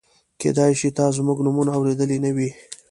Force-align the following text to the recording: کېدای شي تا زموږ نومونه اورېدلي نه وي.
کېدای 0.41 0.73
شي 0.79 0.89
تا 0.97 1.05
زموږ 1.17 1.37
نومونه 1.45 1.71
اورېدلي 1.75 2.17
نه 2.25 2.31
وي. 2.35 2.49